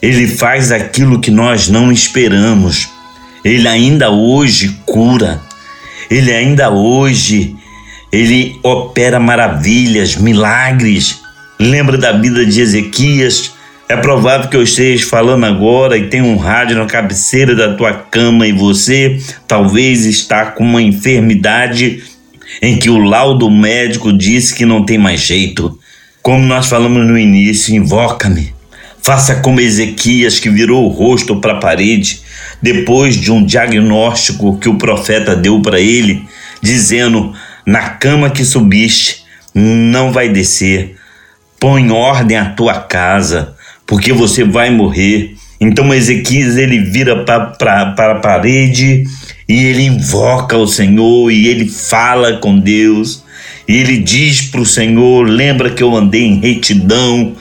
Ele 0.00 0.28
faz 0.28 0.70
aquilo 0.70 1.20
que 1.20 1.30
nós 1.30 1.68
não 1.68 1.90
esperamos. 1.90 2.88
Ele 3.44 3.66
ainda 3.66 4.10
hoje 4.10 4.80
cura. 4.86 5.40
Ele 6.08 6.32
ainda 6.32 6.70
hoje 6.70 7.56
ele 8.14 8.56
opera 8.62 9.18
maravilhas, 9.18 10.14
milagres. 10.16 11.20
Lembra 11.58 11.98
da 11.98 12.12
vida 12.12 12.46
de 12.46 12.60
Ezequias? 12.60 13.52
É 13.88 13.96
provável 13.96 14.48
que 14.48 14.56
eu 14.56 14.62
esteja 14.62 15.04
falando 15.06 15.44
agora 15.44 15.98
e 15.98 16.08
tenha 16.08 16.22
um 16.24 16.36
rádio 16.36 16.76
na 16.76 16.86
cabeceira 16.86 17.54
da 17.54 17.74
tua 17.74 17.92
cama 17.92 18.46
e 18.46 18.52
você 18.52 19.20
talvez 19.48 20.06
está 20.06 20.46
com 20.46 20.64
uma 20.64 20.80
enfermidade 20.80 22.04
em 22.62 22.78
que 22.78 22.88
o 22.88 22.98
laudo 22.98 23.50
médico 23.50 24.12
disse 24.12 24.54
que 24.54 24.64
não 24.64 24.84
tem 24.84 24.96
mais 24.96 25.20
jeito. 25.20 25.76
Como 26.22 26.46
nós 26.46 26.68
falamos 26.68 27.04
no 27.06 27.18
início, 27.18 27.74
invoca-me. 27.74 28.54
Faça 29.02 29.36
como 29.36 29.60
Ezequias 29.60 30.38
que 30.38 30.48
virou 30.48 30.84
o 30.84 30.88
rosto 30.88 31.36
para 31.36 31.54
a 31.54 31.60
parede 31.60 32.22
depois 32.62 33.16
de 33.16 33.30
um 33.30 33.44
diagnóstico 33.44 34.56
que 34.58 34.68
o 34.68 34.78
profeta 34.78 35.36
deu 35.36 35.60
para 35.60 35.78
ele, 35.78 36.24
dizendo: 36.62 37.34
"Na 37.66 37.90
cama 37.90 38.30
que 38.30 38.44
subiste, 38.44 39.24
não 39.54 40.12
vai 40.12 40.28
descer. 40.28 40.96
Põe 41.58 41.90
ordem 41.90 42.36
a 42.36 42.50
tua 42.50 42.74
casa." 42.80 43.54
porque 43.86 44.12
você 44.12 44.44
vai 44.44 44.70
morrer. 44.70 45.34
Então 45.60 45.92
Ezequias 45.94 46.56
ele 46.56 46.78
vira 46.90 47.24
para 47.24 48.12
a 48.12 48.14
parede 48.16 49.04
e 49.48 49.64
ele 49.66 49.82
invoca 49.82 50.56
o 50.56 50.66
Senhor 50.66 51.30
e 51.30 51.46
ele 51.46 51.68
fala 51.68 52.38
com 52.38 52.58
Deus. 52.58 53.24
E 53.66 53.76
ele 53.76 53.98
diz 53.98 54.42
para 54.42 54.60
o 54.60 54.66
Senhor: 54.66 55.22
Lembra 55.26 55.70
que 55.70 55.82
eu 55.82 55.94
andei 55.94 56.24
em 56.24 56.40
retidão, 56.40 57.34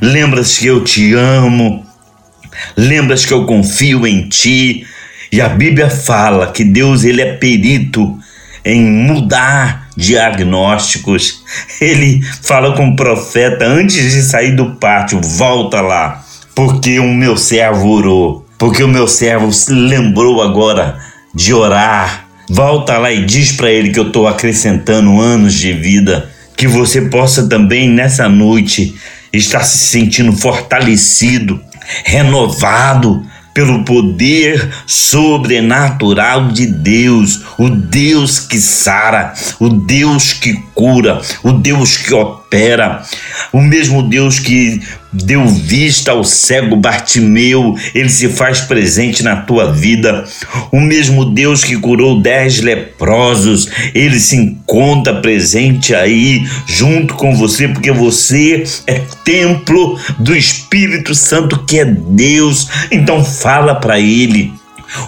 lembras 0.00 0.58
que 0.58 0.66
eu 0.66 0.82
te 0.82 1.14
amo, 1.14 1.84
lembras 2.76 3.24
que 3.24 3.32
eu 3.32 3.44
confio 3.44 4.06
em 4.06 4.28
ti. 4.28 4.86
E 5.30 5.40
a 5.40 5.48
Bíblia 5.48 5.90
fala 5.90 6.52
que 6.52 6.64
Deus 6.64 7.04
ele 7.04 7.20
é 7.20 7.32
perito 7.34 8.18
em 8.66 8.82
mudar 8.82 9.86
diagnósticos. 9.96 11.44
Ele 11.80 12.20
fala 12.42 12.76
com 12.76 12.88
o 12.88 12.96
profeta 12.96 13.64
antes 13.64 14.12
de 14.12 14.22
sair 14.22 14.56
do 14.56 14.74
pátio: 14.74 15.20
volta 15.22 15.80
lá, 15.80 16.24
porque 16.54 16.98
o 16.98 17.14
meu 17.14 17.36
servo 17.36 17.88
orou, 17.88 18.44
porque 18.58 18.82
o 18.82 18.88
meu 18.88 19.06
servo 19.06 19.52
se 19.52 19.72
lembrou 19.72 20.42
agora 20.42 20.98
de 21.32 21.54
orar. 21.54 22.26
Volta 22.48 22.98
lá 22.98 23.12
e 23.12 23.24
diz 23.24 23.52
para 23.52 23.70
ele 23.70 23.90
que 23.90 23.98
eu 23.98 24.08
estou 24.08 24.26
acrescentando 24.26 25.20
anos 25.20 25.54
de 25.54 25.72
vida, 25.72 26.28
que 26.56 26.66
você 26.66 27.02
possa 27.02 27.48
também 27.48 27.88
nessa 27.88 28.28
noite 28.28 28.94
estar 29.32 29.64
se 29.64 29.78
sentindo 29.78 30.32
fortalecido, 30.32 31.60
renovado, 32.04 33.24
pelo 33.56 33.82
poder 33.84 34.68
sobrenatural 34.86 36.48
de 36.48 36.66
Deus, 36.66 37.40
o 37.56 37.70
Deus 37.70 38.38
que 38.38 38.60
sara, 38.60 39.32
o 39.58 39.70
Deus 39.70 40.34
que 40.34 40.62
cura, 40.74 41.22
o 41.42 41.52
Deus 41.52 41.96
que 41.96 42.12
opera, 42.12 43.02
o 43.50 43.62
mesmo 43.62 44.02
Deus 44.02 44.38
que 44.38 44.82
deu 45.24 45.46
vista 45.46 46.12
ao 46.12 46.24
cego 46.24 46.76
Bartimeu, 46.76 47.74
ele 47.94 48.08
se 48.08 48.28
faz 48.28 48.60
presente 48.60 49.22
na 49.22 49.36
tua 49.36 49.72
vida. 49.72 50.24
O 50.70 50.80
mesmo 50.80 51.24
Deus 51.24 51.64
que 51.64 51.76
curou 51.76 52.20
dez 52.20 52.60
leprosos, 52.60 53.68
ele 53.94 54.18
se 54.18 54.36
encontra 54.36 55.20
presente 55.20 55.94
aí 55.94 56.46
junto 56.66 57.14
com 57.14 57.34
você, 57.34 57.68
porque 57.68 57.90
você 57.90 58.64
é 58.86 59.00
templo 59.24 59.98
do 60.18 60.36
Espírito 60.36 61.14
Santo 61.14 61.64
que 61.64 61.78
é 61.78 61.84
Deus. 61.84 62.68
Então 62.90 63.24
fala 63.24 63.74
para 63.74 63.98
ele. 63.98 64.52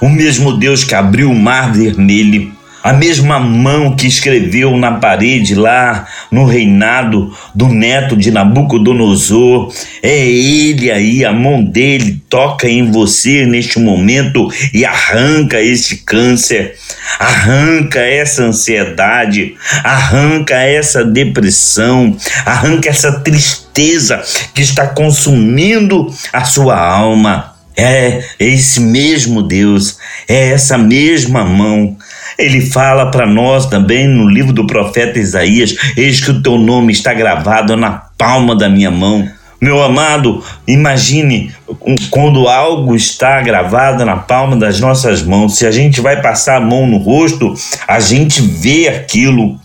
O 0.01 0.09
mesmo 0.09 0.59
Deus 0.59 0.85
que 0.85 0.95
abriu 0.95 1.31
o 1.31 1.39
mar 1.39 1.73
vermelho, 1.73 2.53
a 2.83 2.93
mesma 2.93 3.41
mão 3.41 3.95
que 3.97 4.07
escreveu 4.07 4.77
na 4.77 4.93
parede 4.93 5.55
lá 5.55 6.07
no 6.31 6.45
reinado 6.45 7.37
do 7.55 7.69
neto 7.69 8.17
de 8.17 8.31
Nabucodonosor, 8.31 9.73
é 10.03 10.17
ele 10.17 10.91
aí, 10.91 11.25
a 11.25 11.33
mão 11.33 11.63
dele 11.63 12.23
toca 12.29 12.69
em 12.69 12.91
você 12.91 13.45
neste 13.45 13.79
momento 13.79 14.49
e 14.73 14.85
arranca 14.85 15.61
esse 15.61 15.99
câncer, 15.99 16.77
arranca 17.19 18.01
essa 18.01 18.45
ansiedade, 18.45 19.55
arranca 19.83 20.55
essa 20.55 21.05
depressão, 21.05 22.17
arranca 22.47 22.89
essa 22.89 23.21
tristeza 23.21 24.23
que 24.55 24.63
está 24.63 24.87
consumindo 24.87 26.13
a 26.33 26.45
sua 26.45 26.79
alma. 26.79 27.55
É 27.81 28.25
esse 28.41 28.81
mesmo 28.81 29.41
Deus, 29.41 29.99
é 30.27 30.51
essa 30.51 30.77
mesma 30.77 31.45
mão 31.45 31.97
ele 32.39 32.61
fala 32.61 33.11
para 33.11 33.27
nós 33.27 33.67
também 33.67 34.07
no 34.07 34.29
livro 34.29 34.53
do 34.53 34.67
profeta 34.67 35.19
Isaías: 35.19 35.75
Eis 35.97 36.21
que 36.21 36.31
o 36.31 36.41
teu 36.41 36.57
nome 36.57 36.93
está 36.93 37.13
gravado 37.13 37.77
na 37.77 37.91
palma 38.17 38.55
da 38.55 38.69
minha 38.69 38.91
mão. 38.91 39.29
Meu 39.61 39.83
amado, 39.83 40.41
imagine 40.69 41.53
quando 42.11 42.47
algo 42.47 42.95
está 42.95 43.43
gravado 43.43 44.05
na 44.05 44.17
palma 44.17 44.55
das 44.55 44.79
nossas 44.79 45.21
mãos. 45.21 45.59
Se 45.59 45.67
a 45.67 45.73
gente 45.73 46.01
vai 46.01 46.23
passar 46.23 46.59
a 46.59 46.61
mão 46.61 46.87
no 46.87 46.99
rosto, 46.99 47.55
a 47.87 47.99
gente 47.99 48.41
vê 48.41 48.87
aquilo. 48.87 49.59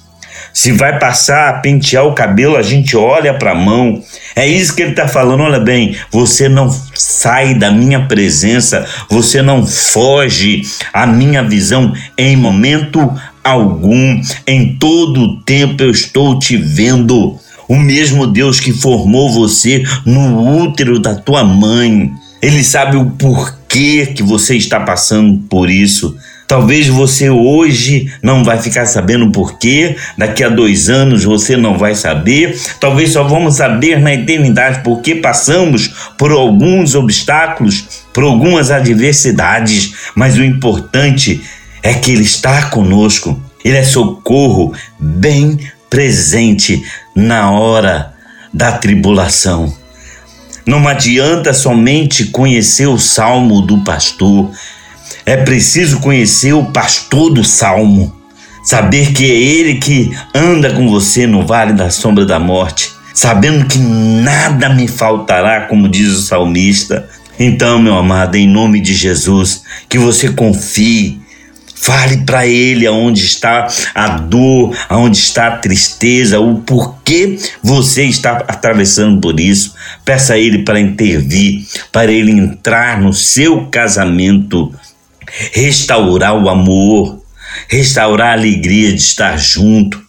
Se 0.54 0.72
vai 0.72 1.00
passar 1.00 1.50
a 1.50 1.54
pentear 1.54 2.06
o 2.06 2.14
cabelo, 2.14 2.56
a 2.56 2.62
gente 2.62 2.96
olha 2.96 3.34
para 3.34 3.52
a 3.52 3.56
mão. 3.56 4.04
É 4.36 4.48
isso 4.48 4.76
que 4.76 4.84
ele 4.84 4.92
está 4.92 5.08
falando. 5.08 5.42
Olha 5.42 5.60
bem, 5.60 5.96
você 6.12 6.48
não 6.48 6.70
sai 6.94 7.56
da 7.56 7.72
minha 7.72 8.06
presença, 8.06 8.86
você 9.10 9.42
não 9.42 9.66
foge 9.66 10.62
à 10.94 11.08
minha 11.08 11.42
visão 11.42 11.92
em 12.16 12.38
momento 12.38 13.12
algum. 13.44 14.22
Em 14.46 14.76
todo 14.76 15.22
o 15.22 15.42
tempo 15.42 15.82
eu 15.82 15.90
estou 15.90 16.38
te 16.38 16.56
vendo. 16.56 17.36
O 17.68 17.76
mesmo 17.76 18.28
Deus 18.28 18.60
que 18.60 18.72
formou 18.72 19.32
você 19.32 19.84
no 20.06 20.62
útero 20.62 21.00
da 21.00 21.16
tua 21.16 21.44
mãe. 21.44 22.12
Ele 22.42 22.64
sabe 22.64 22.98
o 22.98 23.10
porquê 23.12 24.06
que 24.06 24.22
você 24.22 24.56
está 24.56 24.80
passando 24.80 25.40
por 25.50 25.70
isso. 25.70 26.16
Talvez 26.54 26.88
você 26.88 27.32
hoje 27.32 28.14
não 28.22 28.44
vai 28.44 28.62
ficar 28.62 28.86
sabendo 28.86 29.32
por 29.32 29.58
quê, 29.58 29.98
daqui 30.16 30.44
a 30.44 30.50
dois 30.50 30.88
anos 30.88 31.24
você 31.24 31.58
não 31.58 31.80
vai 31.80 31.96
saber, 31.96 32.56
talvez 32.80 33.14
só 33.14 33.24
vamos 33.24 33.56
saber 33.56 34.00
na 34.00 34.14
eternidade 34.14 34.82
porque 34.84 35.16
passamos 35.16 35.88
por 36.16 36.32
alguns 36.32 36.94
obstáculos, 36.94 38.04
por 38.14 38.24
algumas 38.24 38.70
adversidades, 38.70 39.96
mas 40.14 40.38
o 40.38 40.44
importante 40.44 41.42
é 41.82 41.96
que 41.96 42.12
Ele 42.12 42.22
está 42.22 42.70
conosco, 42.70 43.42
Ele 43.66 43.78
é 43.78 43.84
socorro 43.84 44.76
bem 45.00 45.58
presente 45.90 46.84
na 47.16 47.50
hora 47.50 48.14
da 48.54 48.74
tribulação. 48.74 49.74
Não 50.68 50.88
adianta 50.88 51.52
somente 51.52 52.28
conhecer 52.28 52.86
o 52.86 53.00
salmo 53.00 53.60
do 53.60 53.84
pastor, 53.84 54.52
é 55.26 55.38
preciso 55.38 56.00
conhecer 56.00 56.54
o 56.54 56.66
pastor 56.66 57.34
do 57.34 57.44
salmo, 57.44 58.14
saber 58.64 59.14
que 59.14 59.26
é 59.26 59.36
ele 59.36 59.76
que 59.76 60.12
anda 60.34 60.74
com 60.74 60.90
você 60.90 61.26
no 61.28 61.46
vale 61.46 61.74
da 61.74 61.90
sombra 61.90 62.26
da 62.26 62.40
morte, 62.40 62.92
sabendo 63.14 63.66
que 63.66 63.78
nada 63.78 64.70
me 64.70 64.88
faltará, 64.88 65.62
como 65.68 65.88
diz 65.88 66.10
o 66.10 66.22
salmista. 66.22 67.10
Então, 67.40 67.80
meu 67.80 67.98
amado, 67.98 68.36
em 68.36 68.48
nome 68.48 68.80
de 68.80 68.94
Jesus, 68.94 69.64
que 69.90 69.98
você 69.98 70.30
confie, 70.30 71.24
Fale 71.84 72.20
para 72.20 72.48
ele 72.48 72.88
aonde 72.88 73.26
está 73.26 73.68
a 73.94 74.08
dor, 74.08 74.74
aonde 74.88 75.18
está 75.18 75.48
a 75.48 75.58
tristeza, 75.58 76.40
o 76.40 76.60
porquê 76.62 77.38
você 77.62 78.06
está 78.06 78.38
atravessando 78.48 79.20
por 79.20 79.38
isso. 79.38 79.76
Peça 80.06 80.36
a 80.36 80.38
ele 80.38 80.60
para 80.60 80.80
intervir, 80.80 81.68
para 81.92 82.10
ele 82.10 82.32
entrar 82.32 83.02
no 83.02 83.12
seu 83.12 83.66
casamento, 83.66 84.74
restaurar 85.52 86.36
o 86.36 86.50
amor, 86.50 87.22
restaurar 87.68 88.30
a 88.30 88.34
alegria 88.34 88.94
de 88.94 89.02
estar 89.02 89.38
junto, 89.38 90.02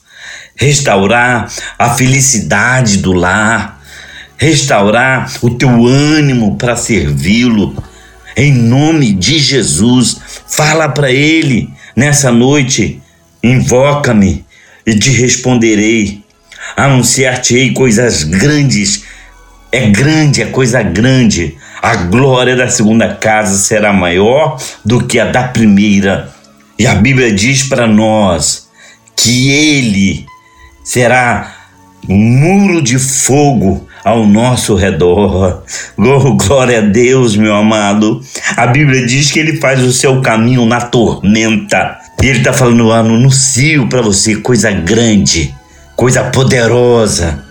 restaurar 0.57 1.51
a 1.79 1.91
felicidade 1.91 2.99
do 2.99 3.13
lar, 3.13 3.83
restaurar 4.37 5.33
o 5.43 5.51
teu 5.51 5.87
ânimo 5.87 6.57
para 6.57 6.77
servi-lo. 6.77 7.75
Em 8.37 8.53
nome 8.53 9.13
de 9.13 9.39
Jesus, 9.39 10.19
fala 10.47 10.89
para 10.89 11.11
ele 11.11 11.71
nessa 11.97 12.31
noite: 12.31 13.01
invoca-me 13.43 14.45
e 14.87 14.99
te 14.99 15.11
responderei. 15.11 16.23
Anunciar-te-ei 16.77 17.73
coisas 17.73 18.25
grandes. 18.25 19.05
É 19.71 19.89
grande, 19.89 20.43
é 20.43 20.47
coisa 20.47 20.83
grande. 20.83 21.57
A 21.85 21.97
glória 21.97 22.57
da 22.57 22.67
segunda 22.67 23.13
casa 23.13 23.59
será 23.59 23.93
maior 23.93 24.59
do 24.83 25.07
que 25.07 25.21
a 25.21 25.27
da 25.27 25.43
primeira. 25.43 26.31
E 26.79 26.87
a 26.87 26.95
Bíblia 26.95 27.31
diz 27.31 27.65
para 27.65 27.87
nós 27.87 28.71
que 29.15 29.51
ele 29.51 30.25
será 30.83 31.55
um 32.09 32.17
muro 32.17 32.81
de 32.81 32.99
fogo 32.99 33.87
ao 34.03 34.25
nosso 34.25 34.75
redor. 34.75 35.63
Oh, 35.99 36.33
glória 36.37 36.79
a 36.79 36.81
Deus, 36.81 37.37
meu 37.37 37.55
amado. 37.55 38.19
A 38.57 38.67
Bíblia 38.67 39.05
diz 39.05 39.31
que 39.31 39.39
ele 39.39 39.59
faz 39.59 39.83
o 39.83 39.93
seu 39.93 40.23
caminho 40.23 40.65
na 40.65 40.81
tormenta. 40.81 41.99
E 42.23 42.29
ele 42.29 42.39
está 42.39 42.55
falando, 42.55 42.93
anuncio 42.93 43.91
para 43.91 44.01
você 44.01 44.37
coisa 44.37 44.71
grande, 44.71 45.55
coisa 45.95 46.25
poderosa, 46.31 47.45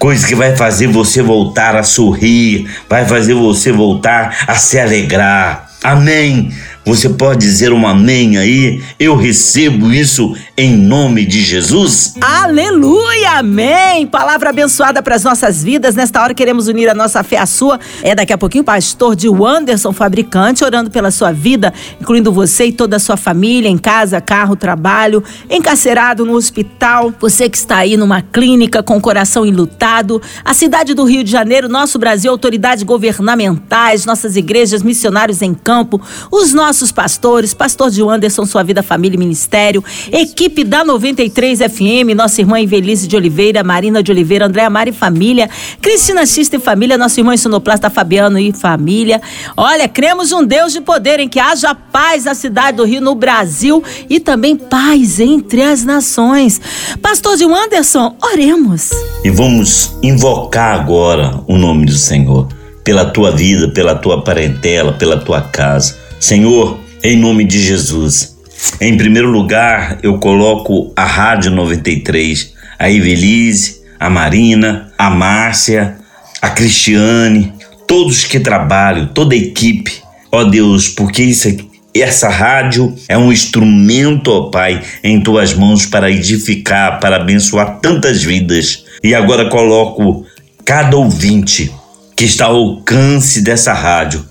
coisa 0.00 0.26
que 0.26 0.34
vai 0.34 0.56
fazer 0.56 0.86
você 0.86 1.20
voltar 1.20 1.76
a 1.76 1.82
sorrir, 1.82 2.66
vai 2.88 3.04
fazer 3.04 3.34
você 3.34 3.70
voltar 3.70 4.44
a 4.48 4.54
se 4.54 4.80
alegrar. 4.80 5.68
Amém. 5.84 6.50
Você 6.86 7.10
pode 7.10 7.40
dizer 7.40 7.70
um 7.70 7.86
amém 7.86 8.38
aí? 8.38 8.82
Eu 8.98 9.14
recebo 9.14 9.92
isso 9.92 10.34
em 10.60 10.76
nome 10.76 11.24
de 11.24 11.40
Jesus. 11.40 12.16
Aleluia, 12.20 13.38
amém. 13.38 14.06
Palavra 14.06 14.50
abençoada 14.50 15.02
para 15.02 15.14
as 15.14 15.24
nossas 15.24 15.64
vidas. 15.64 15.94
Nesta 15.94 16.22
hora 16.22 16.34
queremos 16.34 16.68
unir 16.68 16.86
a 16.90 16.92
nossa 16.92 17.24
fé 17.24 17.38
à 17.38 17.46
sua. 17.46 17.80
É 18.02 18.14
daqui 18.14 18.30
a 18.30 18.36
pouquinho 18.36 18.60
o 18.60 18.64
pastor 18.66 19.16
de 19.16 19.26
Wanderson 19.26 19.90
Fabricante, 19.94 20.62
orando 20.62 20.90
pela 20.90 21.10
sua 21.10 21.32
vida, 21.32 21.72
incluindo 21.98 22.30
você 22.30 22.66
e 22.66 22.72
toda 22.72 22.96
a 22.96 22.98
sua 22.98 23.16
família, 23.16 23.70
em 23.70 23.78
casa, 23.78 24.20
carro, 24.20 24.54
trabalho, 24.54 25.24
encarcerado 25.48 26.26
no 26.26 26.34
hospital, 26.34 27.10
você 27.18 27.48
que 27.48 27.56
está 27.56 27.78
aí 27.78 27.96
numa 27.96 28.20
clínica 28.20 28.82
com 28.82 28.98
o 28.98 29.00
coração 29.00 29.46
enlutado, 29.46 30.20
a 30.44 30.52
cidade 30.52 30.92
do 30.92 31.04
Rio 31.04 31.24
de 31.24 31.30
Janeiro, 31.30 31.70
nosso 31.70 31.98
Brasil, 31.98 32.30
autoridades 32.30 32.84
governamentais, 32.84 34.04
nossas 34.04 34.36
igrejas, 34.36 34.82
missionários 34.82 35.40
em 35.40 35.54
campo, 35.54 35.98
os 36.30 36.52
nossos 36.52 36.92
pastores, 36.92 37.54
pastor 37.54 37.90
de 37.90 38.02
Anderson, 38.02 38.44
Sua 38.44 38.62
Vida, 38.62 38.82
Família 38.82 39.16
e 39.16 39.18
Ministério, 39.18 39.82
equipe 40.12 40.49
da 40.64 40.84
93 40.84 41.60
FM, 41.60 42.14
nossa 42.14 42.40
irmã 42.40 42.60
Invelise 42.60 43.06
de 43.06 43.16
Oliveira, 43.16 43.62
Marina 43.62 44.02
de 44.02 44.10
Oliveira, 44.10 44.46
Andréa 44.46 44.68
Mari 44.68 44.92
Família, 44.92 45.48
Cristina 45.80 46.26
Xista 46.26 46.56
e 46.56 46.58
Família, 46.58 46.98
nossa 46.98 47.20
irmã 47.20 47.36
Sonoplasta 47.36 47.88
Fabiano 47.88 48.38
e 48.38 48.52
Família. 48.52 49.20
Olha, 49.56 49.88
cremos 49.88 50.32
um 50.32 50.44
Deus 50.44 50.72
de 50.72 50.80
poder 50.80 51.20
em 51.20 51.28
que 51.28 51.38
haja 51.38 51.74
paz 51.74 52.24
na 52.24 52.34
cidade 52.34 52.78
do 52.78 52.84
Rio, 52.84 53.00
no 53.00 53.14
Brasil 53.14 53.82
e 54.08 54.18
também 54.18 54.56
paz 54.56 55.20
entre 55.20 55.62
as 55.62 55.84
nações. 55.84 56.60
Pastor 57.00 57.36
de 57.36 57.44
Anderson, 57.44 58.16
oremos. 58.22 58.90
E 59.24 59.30
vamos 59.30 59.96
invocar 60.02 60.74
agora 60.74 61.40
o 61.46 61.56
nome 61.56 61.86
do 61.86 61.94
Senhor 61.94 62.48
pela 62.82 63.04
tua 63.04 63.30
vida, 63.30 63.68
pela 63.68 63.94
tua 63.94 64.22
parentela, 64.22 64.92
pela 64.92 65.16
tua 65.16 65.40
casa. 65.40 65.96
Senhor, 66.18 66.78
em 67.02 67.16
nome 67.16 67.44
de 67.44 67.60
Jesus, 67.60 68.36
em 68.80 68.96
primeiro 68.96 69.30
lugar 69.30 69.98
eu 70.02 70.18
coloco 70.18 70.92
a 70.96 71.04
Rádio 71.04 71.50
93, 71.50 72.54
a 72.78 72.90
Evelise, 72.90 73.82
a 73.98 74.08
Marina, 74.08 74.92
a 74.98 75.10
Márcia, 75.10 75.96
a 76.40 76.50
Cristiane, 76.50 77.52
todos 77.86 78.24
que 78.24 78.40
trabalham, 78.40 79.06
toda 79.06 79.34
a 79.34 79.38
equipe. 79.38 80.02
Ó 80.32 80.44
Deus, 80.44 80.88
porque 80.88 81.22
isso 81.22 81.48
aqui 81.48 81.70
essa 81.92 82.28
rádio 82.28 82.94
é 83.08 83.18
um 83.18 83.32
instrumento, 83.32 84.30
ó 84.30 84.50
Pai, 84.50 84.80
em 85.02 85.20
tuas 85.20 85.54
mãos 85.54 85.86
para 85.86 86.10
edificar, 86.10 87.00
para 87.00 87.16
abençoar 87.16 87.80
tantas 87.80 88.22
vidas. 88.22 88.84
E 89.02 89.12
agora 89.12 89.48
coloco 89.48 90.24
cada 90.64 90.96
ouvinte 90.96 91.72
que 92.16 92.24
está 92.24 92.46
ao 92.46 92.56
alcance 92.56 93.42
dessa 93.42 93.72
rádio 93.72 94.24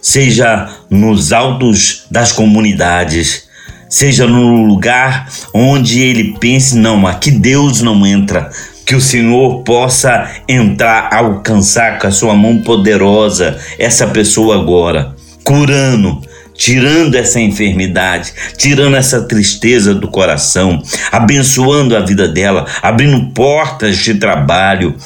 seja 0.00 0.68
nos 0.90 1.32
altos 1.32 2.06
das 2.10 2.32
comunidades, 2.32 3.44
seja 3.92 4.26
no 4.26 4.64
lugar 4.64 5.28
onde 5.52 6.00
ele 6.00 6.34
pense, 6.40 6.74
não, 6.74 7.06
aqui 7.06 7.30
Deus 7.30 7.82
não 7.82 8.06
entra. 8.06 8.50
Que 8.86 8.94
o 8.94 9.00
Senhor 9.00 9.62
possa 9.64 10.30
entrar, 10.48 11.12
alcançar 11.12 11.98
com 11.98 12.06
a 12.06 12.10
sua 12.10 12.34
mão 12.34 12.62
poderosa 12.62 13.58
essa 13.78 14.06
pessoa 14.06 14.56
agora, 14.56 15.14
curando, 15.44 16.22
tirando 16.54 17.16
essa 17.16 17.38
enfermidade, 17.38 18.32
tirando 18.56 18.96
essa 18.96 19.22
tristeza 19.28 19.94
do 19.94 20.08
coração, 20.08 20.82
abençoando 21.12 21.94
a 21.94 22.00
vida 22.00 22.26
dela, 22.26 22.66
abrindo 22.80 23.30
portas 23.32 23.98
de 23.98 24.14
trabalho, 24.14 24.96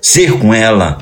ser 0.00 0.32
com 0.38 0.54
ela, 0.54 0.98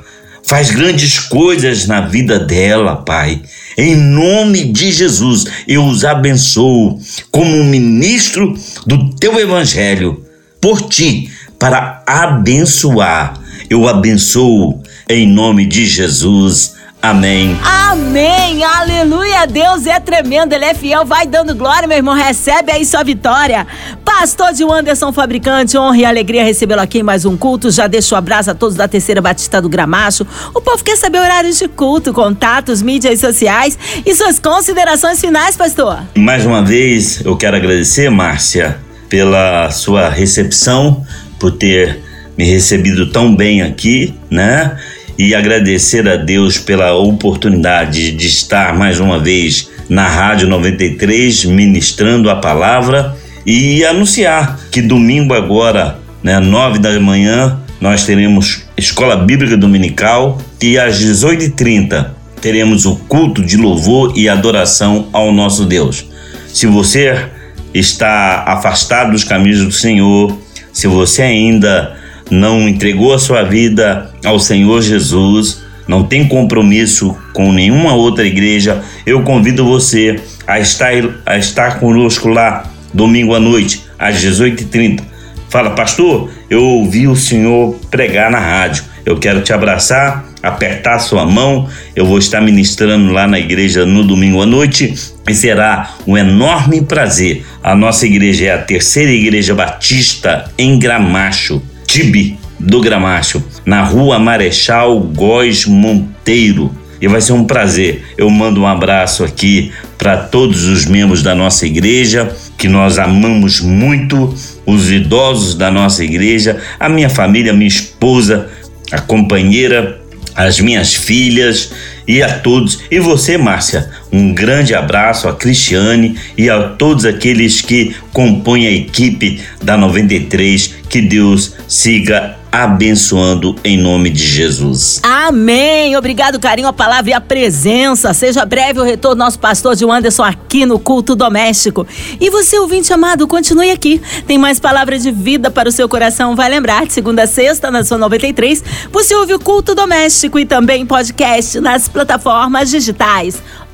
Faz 0.49 0.71
grandes 0.71 1.19
coisas 1.19 1.87
na 1.87 2.01
vida 2.01 2.39
dela, 2.39 2.97
Pai. 2.97 3.43
Em 3.81 3.95
nome 3.95 4.65
de 4.65 4.91
Jesus, 4.91 5.45
eu 5.69 5.85
os 5.85 6.05
abençoo 6.05 6.99
como 7.31 7.63
ministro 7.63 8.59
do 8.85 9.11
teu 9.15 9.39
evangelho 9.39 10.25
por 10.61 10.83
ti, 10.89 11.31
para 11.61 12.03
abençoar. 12.05 13.41
Eu 13.71 13.87
abençoo 13.87 14.83
em 15.09 15.29
nome 15.29 15.65
de 15.65 15.87
Jesus. 15.87 16.75
Amém. 17.01 17.57
Amém. 17.63 18.65
Aleluia. 18.65 19.47
Deus 19.47 19.87
é 19.87 20.01
tremendo, 20.01 20.53
Ele 20.53 20.65
é 20.65 20.75
fiel. 20.75 21.05
Vai 21.05 21.27
dando 21.27 21.55
glória, 21.55 21.87
meu 21.87 21.97
irmão. 21.97 22.15
Recebe 22.15 22.73
aí 22.73 22.85
sua 22.85 23.05
vitória. 23.05 23.67
Pastor 24.05 24.53
de 24.53 24.65
Anderson 24.65 25.13
Fabricante, 25.13 25.79
honra 25.79 25.97
e 25.97 26.05
alegria 26.05 26.43
recebê-lo 26.43 26.81
aqui 26.81 26.99
em 26.99 27.03
mais 27.05 27.25
um 27.25 27.37
culto. 27.37 27.71
Já 27.71 27.87
deixo 27.87 28.15
um 28.15 28.19
abraço 28.19 28.51
a 28.51 28.55
todos 28.55 28.77
da 28.77 28.89
Terceira 28.89 29.23
Batista 29.23 29.63
do 29.63 29.69
Gramacho. 29.69 30.27
O 30.53 30.61
povo 30.61 30.83
quer 30.83 30.97
saber 30.97 31.21
horários 31.21 31.57
de 31.57 31.69
culto, 31.69 32.13
contatos, 32.13 32.83
mídias 32.83 33.21
sociais 33.21 33.79
e 34.05 34.15
suas 34.15 34.41
considerações 34.41 35.21
finais, 35.21 35.57
pastor. 35.57 36.01
Mais 36.17 36.45
uma 36.45 36.63
vez, 36.63 37.25
eu 37.25 37.37
quero 37.37 37.57
agradecer, 37.57 38.11
Márcia, 38.11 38.77
pela 39.09 39.71
sua 39.71 40.09
recepção, 40.09 41.05
por 41.39 41.53
ter 41.53 42.03
me 42.37 42.45
recebido 42.45 43.11
tão 43.13 43.35
bem 43.35 43.63
aqui, 43.63 44.15
né? 44.29 44.77
E 45.19 45.35
agradecer 45.35 46.09
a 46.09 46.17
Deus 46.17 46.59
pela 46.59 46.95
oportunidade 46.95 48.13
de 48.13 48.27
estar 48.29 48.73
mais 48.73 49.01
uma 49.01 49.19
vez 49.19 49.69
na 49.89 50.07
Rádio 50.07 50.47
93 50.49 51.47
ministrando 51.47 52.31
a 52.31 52.37
palavra 52.37 53.17
e 53.45 53.85
anunciar 53.85 54.61
que 54.71 54.81
domingo 54.81 55.35
agora, 55.35 55.99
né, 56.23 56.39
nove 56.39 56.79
da 56.79 56.99
manhã, 57.01 57.59
nós 57.81 58.05
teremos 58.05 58.65
Escola 58.77 59.17
Bíblica 59.17 59.57
Dominical 59.57 60.39
e 60.63 60.79
às 60.79 61.01
18h30 61.01 62.11
teremos 62.41 62.87
o 62.87 62.95
culto 62.95 63.45
de 63.45 63.57
louvor 63.57 64.13
e 64.17 64.29
adoração 64.29 65.09
ao 65.13 65.33
nosso 65.33 65.65
Deus. 65.65 66.07
Se 66.47 66.67
você 66.67 67.27
está 67.75 68.45
afastado 68.47 69.11
dos 69.11 69.25
caminhos 69.25 69.65
do 69.65 69.73
Senhor, 69.73 70.39
se 70.73 70.87
você 70.87 71.23
ainda 71.23 71.97
não 72.31 72.69
entregou 72.69 73.15
a 73.15 73.19
sua 73.19 73.43
vida 73.43 74.11
ao 74.25 74.39
Senhor 74.39 74.83
Jesus, 74.83 75.63
não 75.87 76.05
tem 76.05 76.29
compromisso 76.29 77.17
com 77.33 77.53
nenhuma 77.53 77.95
outra 77.95 78.27
igreja, 78.27 78.83
eu 79.07 79.23
convido 79.23 79.65
você 79.65 80.21
a 80.47 80.61
estar, 80.61 80.93
a 81.25 81.39
estar 81.39 81.79
conosco 81.81 82.29
lá 82.29 82.71
domingo 82.93 83.35
à 83.35 83.41
noite, 83.41 83.85
às 83.99 84.17
18h30. 84.17 85.01
Fala, 85.49 85.71
pastor, 85.71 86.31
eu 86.51 86.63
ouvi 86.63 87.09
o 87.09 87.17
senhor 87.17 87.75
pregar 87.91 88.31
na 88.31 88.39
rádio. 88.39 88.85
Eu 89.07 89.19
quero 89.19 89.41
te 89.41 89.51
abraçar, 89.51 90.27
apertar 90.43 90.99
sua 90.99 91.25
mão. 91.25 91.67
Eu 91.97 92.05
vou 92.05 92.19
estar 92.19 92.43
ministrando 92.43 93.11
lá 93.11 93.27
na 93.27 93.39
igreja 93.39 93.87
no 93.87 94.05
domingo 94.05 94.43
à 94.43 94.47
noite 94.47 94.95
e 95.27 95.35
será 95.35 95.95
um 96.07 96.19
enorme 96.19 96.83
prazer. 96.83 97.47
A 97.63 97.75
nossa 97.75 98.05
igreja 98.05 98.47
é 98.47 98.53
a 98.53 98.59
terceira 98.59 99.11
igreja 99.11 99.55
batista 99.55 100.51
em 100.59 100.79
Gramacho, 100.79 101.63
Tibi 101.89 102.39
do 102.61 102.83
Gramacho, 102.83 103.43
na 103.65 103.83
rua 103.83 104.19
Marechal 104.19 105.01
Góes 105.01 105.65
Monteiro. 105.65 106.71
E 107.01 107.09
vai 107.09 107.21
ser 107.21 107.33
um 107.33 107.45
prazer. 107.45 108.05
Eu 108.17 108.29
mando 108.29 108.61
um 108.61 108.67
abraço 108.67 109.25
aqui 109.25 109.73
para 109.97 110.17
todos 110.17 110.65
os 110.65 110.85
membros 110.85 111.23
da 111.23 111.35
nossa 111.35 111.67
igreja, 111.67 112.31
que 112.59 112.69
nós 112.69 112.99
amamos 112.99 113.61
muito, 113.61 114.35
os 114.67 114.91
idosos 114.91 115.55
da 115.55 115.71
nossa 115.71 116.05
igreja, 116.05 116.61
a 116.79 116.89
minha 116.89 117.09
família, 117.09 117.55
minha 117.55 117.67
esposa, 117.67 118.51
a 118.93 119.01
companheira, 119.01 119.98
as 120.39 120.61
minhas 120.61 120.95
filhas 120.95 121.73
e 122.07 122.23
a 122.23 122.39
todos. 122.39 122.79
E 122.89 123.01
você, 123.01 123.37
Márcia, 123.37 123.91
um 124.13 124.33
grande 124.33 124.73
abraço 124.73 125.29
a 125.29 125.35
Cristiane 125.35 126.17
e 126.37 126.49
a 126.49 126.69
todos 126.69 127.05
aqueles 127.05 127.61
que 127.61 127.97
compõem 128.13 128.69
a 128.69 128.71
equipe 128.71 129.41
da 129.61 129.77
93. 129.77 130.77
Que 130.89 131.01
Deus 131.01 131.57
siga 131.67 132.38
abençoando 132.51 133.55
em 133.63 133.77
nome 133.77 134.11
de 134.11 134.23
Jesus. 134.23 135.01
Amém. 135.03 135.97
Obrigado, 135.97 136.41
carinho, 136.41 136.69
a 136.69 136.73
palavra 136.73 137.11
e 137.11 137.13
a 137.13 137.21
presença. 137.21 138.13
Seja 138.15 138.45
breve 138.45 138.81
o 138.81 138.85
retorno 138.85 139.17
do 139.17 139.19
nosso 139.19 139.39
pastor 139.39 139.77
de 139.77 139.85
Anderson 139.85 140.23
aqui 140.23 140.65
no 140.65 140.79
culto 140.79 141.15
doméstico. 141.15 141.87
E 142.21 142.31
você, 142.31 142.59
ouvinte 142.59 142.93
amado, 142.93 143.27
continue 143.27 143.71
aqui. 143.71 144.01
Tem 144.27 144.39
mais 144.39 144.59
palavras 144.59 145.03
de 145.03 145.11
vida 145.11 145.51
para 145.51 145.69
o 145.69 145.73
seu 145.73 145.89
coração. 145.89 146.35
Vai 146.35 146.49
lembrar, 146.49 146.87
de 146.87 146.93
segunda 146.93 147.25
a 147.25 147.27
sexta, 147.27 147.71
na 147.71 147.85
sua 147.85 147.99
93, 147.99 148.63
você 148.91 149.15
ouve 149.15 149.35
o 149.35 149.39
culto 149.39 149.75
doméstico 149.75 150.39
e 150.39 150.47
também 150.47 150.87
podcast 150.87 151.61
nas 151.61 151.89
plataformas 151.89 152.71
digitais. 152.71 153.43